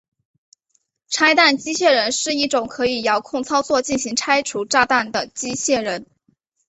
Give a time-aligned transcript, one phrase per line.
[1.09, 6.07] 拆弹机械人是一种可以遥控操作进行拆除炸弹的机械人。